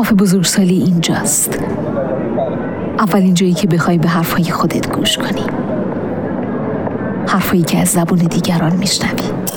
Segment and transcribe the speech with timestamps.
[0.00, 1.58] کافه بزرگسالی اینجاست.
[2.98, 5.44] اولین جایی که بخوای به حرفهای خودت گوش کنی.
[7.28, 9.49] حرفایی که از زبون دیگران میشنوی.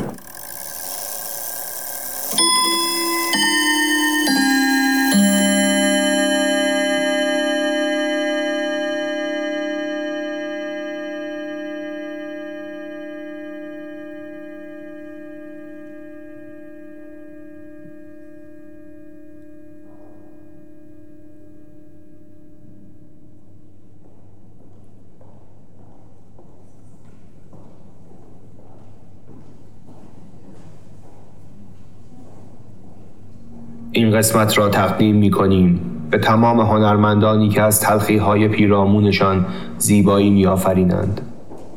[33.95, 35.79] این قسمت را تقدیم می کنیم
[36.09, 39.45] به تمام هنرمندانی که از تلخی های پیرامونشان
[39.77, 41.21] زیبایی می آفرینند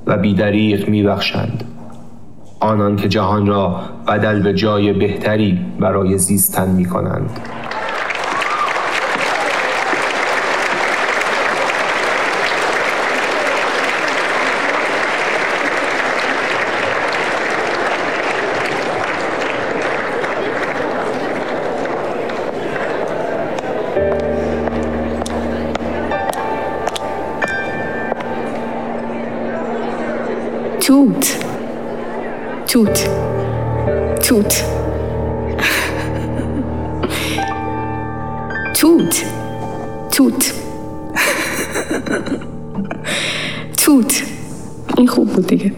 [0.07, 1.65] و بیدریق می بخشند.
[2.60, 7.30] آنان که جهان را بدل به جای بهتری برای زیستن می کنند.
[32.66, 33.09] توت
[34.22, 34.64] توت
[38.74, 39.24] توت
[40.10, 40.54] توت
[43.78, 44.22] توت
[44.96, 45.72] این خوب بود دیگه.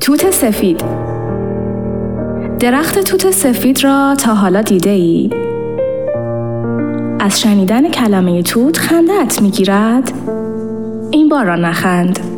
[0.00, 0.84] توت سفید.
[2.58, 5.30] درخت توت سفید را تا حالا دیده ای؟
[7.20, 10.12] از شنیدن کلمه توت خندت می‌گیرد؟
[11.10, 12.29] این بار را نخند.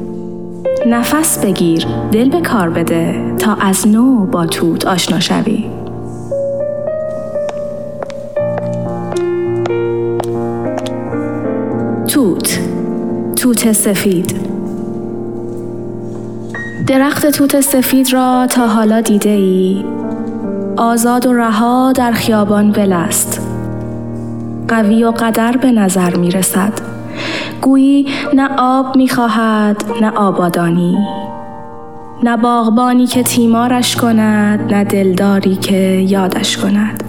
[0.86, 5.70] نفس بگیر دل به کار بده تا از نو با توت آشنا شوی.
[12.08, 12.61] توت
[13.36, 14.36] توت سفید.
[16.86, 19.84] درخت توت سفید را تا حالا دیده ای؟
[20.77, 23.40] آزاد و رها در خیابان ول است
[24.68, 26.92] قوی و قدر به نظر می رسد
[27.62, 30.98] گویی نه آب می‌خواهد نه آبادانی
[32.23, 35.77] نه باغبانی که تیمارش کند نه دلداری که
[36.08, 37.05] یادش کند.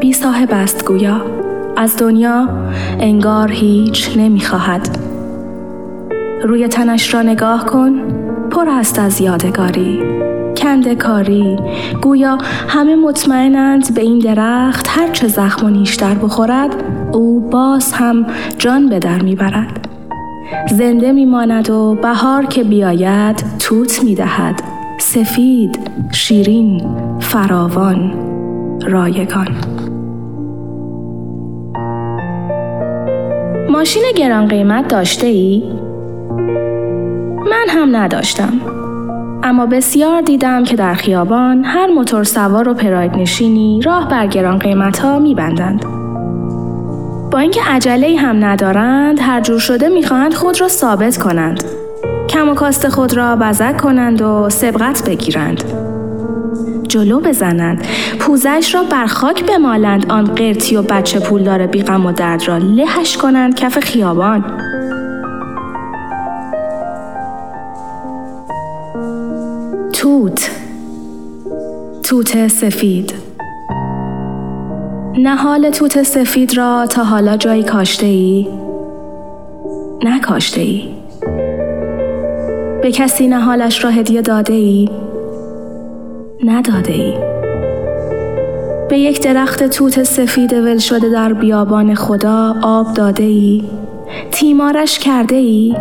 [0.00, 1.20] بی صاحب است گویا
[1.76, 2.48] از دنیا
[3.00, 4.98] انگار هیچ نمی‌خواهد.
[6.44, 7.92] روی تنش را نگاه کن
[8.50, 10.02] پر است از یادگاری.
[10.56, 11.56] کنده کاری.
[12.02, 16.74] گویا همه مطمئنند به این درخت هر چه زخم و نیشتر بخورد
[17.12, 18.26] او باز هم
[18.58, 19.88] جان به در می‌برد.
[20.70, 24.62] زنده میماند و بهار که بیاید توت می‌دهد.
[24.98, 25.78] سفید
[26.12, 28.12] شیرین فراوان
[28.86, 29.48] رایگان.
[33.70, 35.62] ماشین گران قیمت داشته ای؟
[37.50, 38.52] من هم نداشتم.
[39.42, 44.58] اما بسیار دیدم که در خیابان هر موتور سوار و پراید نشینی راه بر گران
[44.58, 45.84] قیمت ها می بندند.
[47.30, 51.64] با اینکه عجله هم ندارند هر جور شده می‌خواهند خود را ثابت کنند.
[52.28, 55.64] کم و کاست خود را بزک کنند و سبقت بگیرند.
[56.88, 57.86] جلو بزنند.
[58.18, 60.06] پوزش را بر خاک بمالند.
[60.12, 64.44] آن قرتی و بچه پولدار بیغم و درد را لهش کنند کف خیابان.
[70.06, 70.50] توت
[72.02, 73.14] توت سفید
[75.18, 78.48] نهال توت سفید را تا حالا جایی کاشته ای؟
[80.02, 80.88] نکاشته ای؟
[82.82, 84.90] به کسی نهالش را هدیه داده ای؟
[86.44, 87.14] نداده ای؟
[88.88, 93.64] به یک درخت توت سفید ول شده در بیابان خدا آب داده ای؟
[94.30, 95.76] تیمارش کرده ای؟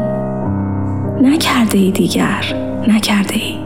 [1.22, 2.44] نکرده ای دیگر
[2.88, 3.65] نکرده ای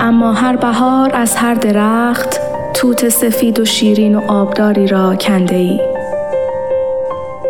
[0.00, 2.40] اما هر بهار از هر درخت
[2.74, 5.80] توت سفید و شیرین و آبداری را کنده ای.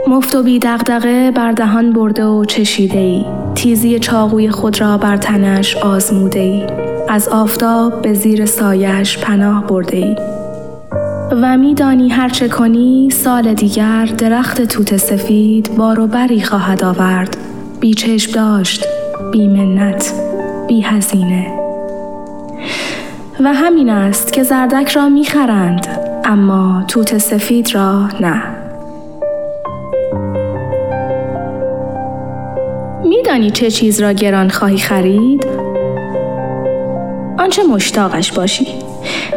[0.09, 3.25] مفت و بی دغدغه بر دهان برده و چشیده ای.
[3.55, 6.67] تیزی چاقوی خود را بر تنش آزموده ای.
[7.09, 10.17] از آفتاب به زیر سایش پناه برده ای.
[11.33, 17.37] و میدانی هرچه کنی سال دیگر درخت توت سفید بار و بری خواهد آورد
[17.81, 18.85] بی چشم داشت
[19.33, 20.13] بی منت
[20.69, 21.60] بی هزینه
[23.45, 25.87] و همین است که زردک را می‌خرند
[26.25, 28.43] اما توت سفید را نه.
[33.05, 35.47] میدانی چه چیز را گران خواهی خرید؟
[37.39, 38.67] آنچه مشتاقش باشی.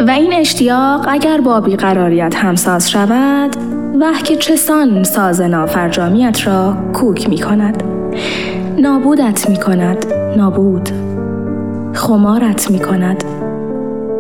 [0.08, 3.56] و این اشتیاق اگر با بیقراریت همساز شود
[4.02, 7.84] وح که چسان ساز نافرجامیت را کوک می کند
[8.78, 10.06] نابودت می کند
[10.38, 10.90] نابود.
[11.94, 13.24] خمارت می کند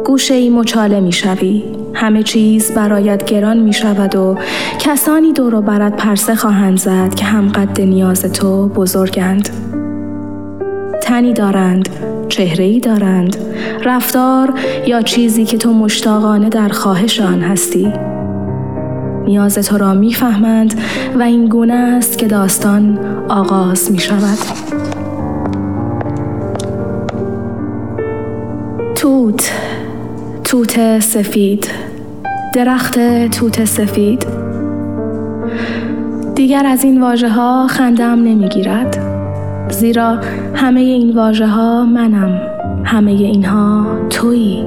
[0.05, 1.63] گوشه ای مچاله می شوی.
[1.93, 4.37] همه چیز برایت گران می شود و
[4.79, 9.49] کسانی دور و برد پرسه خواهند زد که هم قد نیاز تو بزرگند.
[11.01, 11.89] تنی دارند
[12.29, 13.37] چهره ای دارند.
[13.85, 14.53] رفتار
[14.87, 17.93] یا چیزی که تو مشتاقانه در خواهش آن هستی.
[19.25, 20.79] نیاز تو را می‌فهمند
[21.15, 24.37] و این گونه است که داستان آغاز می شود.
[28.95, 29.51] توت
[30.53, 31.67] توت سفید.
[32.53, 34.25] درخت توت سفید.
[36.35, 38.97] دیگر از این واژه ها خندم نمی‌گیرد
[39.69, 40.19] زیرا
[40.55, 42.41] همه این واژه ها منم
[42.83, 44.65] همه اینها تویی.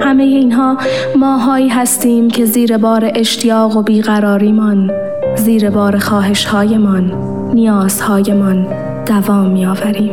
[0.00, 0.76] همه اینها
[1.16, 4.90] ماهایی هستیم که زیر بار اشتیاق و بیقراریمان
[5.36, 7.12] زیر بار خواهشهایمان
[7.54, 8.66] نیازهایمان
[9.06, 10.12] دوام میآوریم.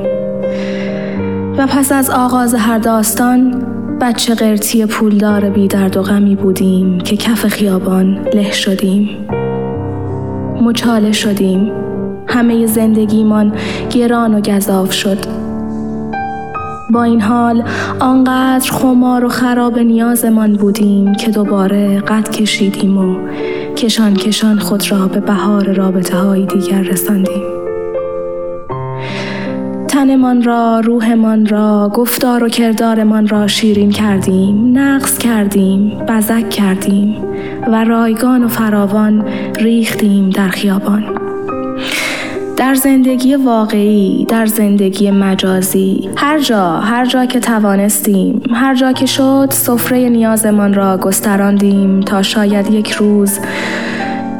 [1.57, 3.63] و پس از آغاز هر داستان
[4.01, 9.09] بچه قرتی پولدار بی درد و غمی بودیم که کف خیابان له شدیم.
[10.61, 11.71] مچاله شدیم.
[12.27, 13.55] همه زندگیمان
[13.89, 15.17] گران و گذاف شد.
[16.94, 17.63] با این حال
[17.99, 23.27] آنقدر خمار و خراب نیازمان بودیم که دوباره قد کشیدیم و
[23.75, 27.66] کشان کشان خود را به بهار رابطه های دیگر رساندیم.
[29.97, 37.15] تنمان را روحمان را گفتار و کردارمان را شیرین کردیم نقص کردیم بزک کردیم
[37.67, 39.25] و رایگان و فراوان
[39.59, 41.03] ریختیم در خیابان.
[42.57, 49.05] در زندگی واقعی، در زندگی مجازی، هر جا، هر جا که توانستیم، هر جا که
[49.05, 53.39] شد سفره نیازمان را گستراندیم تا شاید یک روز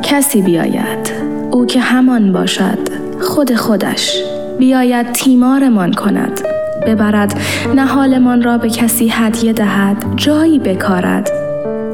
[0.04, 1.12] کسی بیاید،
[1.52, 2.80] او که همان باشد،
[3.22, 4.24] خود خودش،
[4.60, 6.42] بیاید تیمارمان کند،
[6.88, 7.40] ببرد
[7.76, 11.32] نهالمان را به کسی هدیه دهد، جایی بکارد،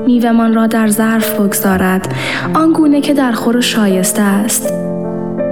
[0.06, 2.16] میوهمان را در ظرف بگذارد
[2.54, 4.74] آنگونه که در خور شایسته است.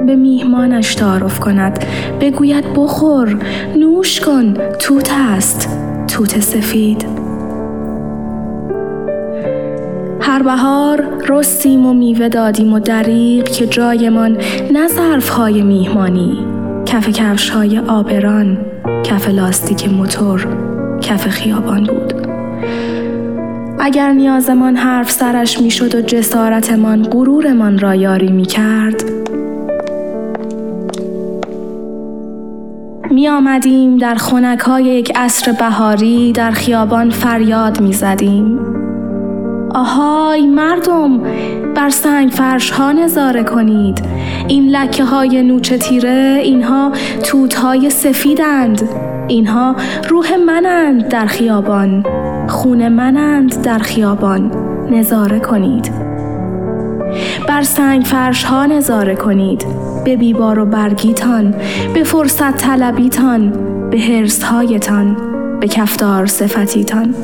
[0.06, 1.86] به میهمانش تعارف کند
[2.22, 3.38] بگوید بخور
[3.76, 5.70] نوش کن توت است
[6.08, 7.06] توت سفید.
[10.22, 14.38] هر بهار رستیم و میوه دادیم و دریق که جایمان
[14.72, 16.51] نه ظرف های میهمانی.
[16.92, 18.58] کف کفش های آبران
[19.04, 20.48] کف لاستیک موتور
[21.02, 22.14] کف خیابان بود
[23.80, 29.04] اگر نیازمان حرف سرش می‌شد و جسارتمان غرورمان را یاری می کرد
[33.12, 38.60] می آمدیم در خونک های یک عصر بهاری در خیابان فریاد می زدیم.
[39.76, 41.20] آهای مردم
[41.76, 44.02] بر سنگ فرش ها نظاره کنید.
[44.48, 46.92] این لکه های نوچه تیره اینها
[47.24, 48.90] توت های سفیدند.
[49.28, 49.76] اینها
[50.10, 52.06] روح منند در خیابان.
[52.48, 54.52] خون منند در خیابان.
[54.92, 55.92] نظاره کنید.
[57.48, 59.66] بر سنگ فرش ها نظاره کنید.
[60.06, 61.56] به بیبار و برگیتان
[61.94, 63.50] به فرصت طلبیتان
[63.90, 65.31] به هرست هایتان
[65.62, 67.16] به کفتار صفتیتان.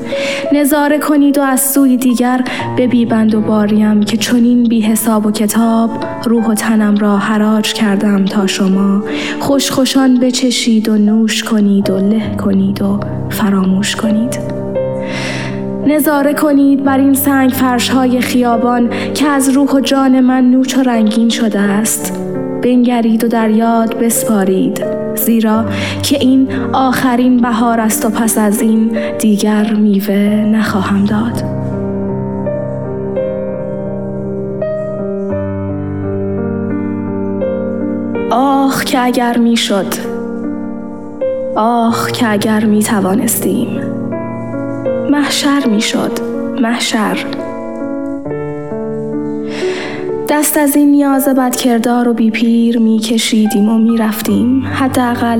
[0.53, 2.43] نظاره کنید و از سوی دیگر
[2.75, 5.89] به بیبند و باریم که چنین بی حساب و کتاب
[6.25, 9.03] روح و تنم را حراج کردم تا شما.
[9.39, 14.39] خوشخوشان بچشید و نوش کنید و له کنید و فراموش کنید.
[15.87, 20.77] نظاره کنید بر این سنگ فرش های خیابان که از روح و جان من نوچ
[20.77, 22.13] و رنگین شده است.
[22.63, 24.96] بنگرید و در یاد بسپارید.
[25.17, 25.65] زیرا
[26.01, 31.43] که این آخرین بهار است و پس از این دیگر میوه نخواهم داد.
[38.31, 39.93] آخ که اگر می‌شد
[41.55, 43.81] آخ که اگر می توانستیم
[45.11, 46.11] محشر می‌شد
[46.61, 47.17] محشر.
[50.29, 55.39] دست از این نیاز بدکردار و بیپیر می کشیدیم و می رفتیم حداقل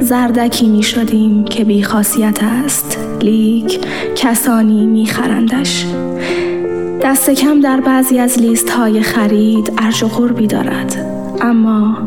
[0.00, 2.98] زردکی می شدیم که بی خاصیت است.
[3.20, 3.80] لیک
[4.16, 5.86] کسانی می خرندش
[7.02, 10.96] دست کم در بعضی از لیست های خرید ارج و قربی دارد.
[11.40, 11.98] اما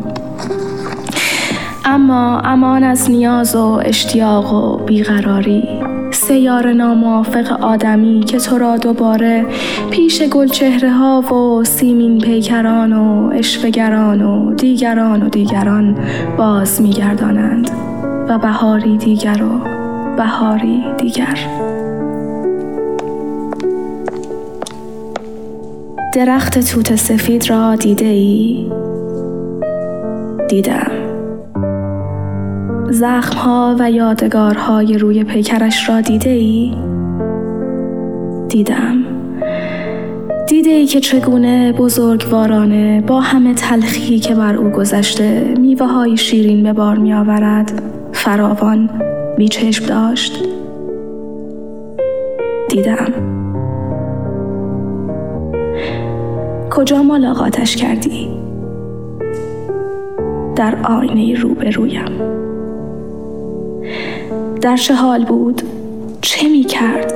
[1.84, 5.62] اما امان از نیاز و اشتیاق و بیقراری.
[6.32, 9.44] سیار ناموافق آدمی که تو را دوباره
[9.90, 15.98] پیش گلچهره ها و سیمین پیکران و اشفگران و دیگران و دیگران
[16.38, 17.70] باز میگردانند
[18.28, 19.58] و بهاری دیگر و
[20.16, 21.38] بهاری دیگر
[26.14, 28.66] درخت توت سفید را دیده ای؟
[30.48, 30.91] دیدم
[32.92, 36.74] زخمها و یادگارهای روی پیکرش را دیده ای؟
[38.48, 39.04] دیدم
[40.48, 46.62] دیده ای که چگونه بزرگوارانه با همه تلخی که بر او گذشته میوه های شیرین
[46.62, 47.82] به بار می آورد
[48.12, 48.90] فراوان
[49.38, 50.44] بیچشم داشت
[52.68, 53.12] دیدم
[56.70, 58.28] کجا ملاقاتش کردی؟
[60.56, 62.31] در آینه روبرویم
[64.62, 65.62] در چه حال بود؟
[66.20, 67.12] چه می کرد؟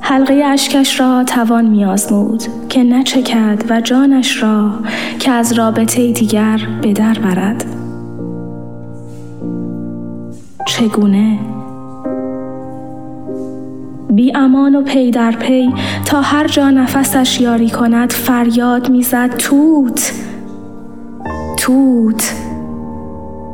[0.00, 4.70] حلقه اشکش را توان میازمود که نچکد و جانش را
[5.18, 7.64] که از رابطه دیگر به در برد
[10.66, 11.38] چگونه
[14.10, 15.74] بی امان و پی در پی
[16.04, 20.12] تا هر جا نفسش یاری کند فریاد می‌زد توت
[21.56, 22.34] توت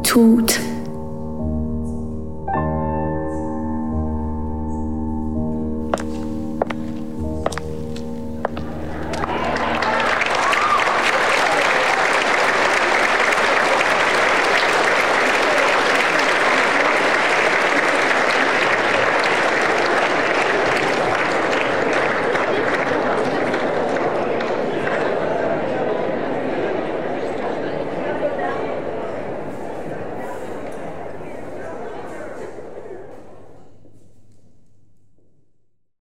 [0.04, 0.67] توت